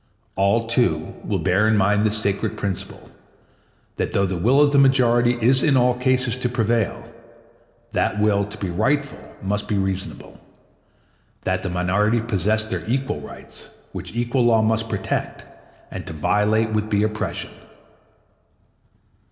[0.35, 3.11] All, too, will bear in mind this sacred principle,
[3.97, 7.03] that though the will of the majority is in all cases to prevail,
[7.91, 10.41] that will to be rightful must be reasonable;
[11.43, 15.45] that the minority possess their equal rights, which equal law must protect,
[15.91, 17.51] and to violate would be oppression.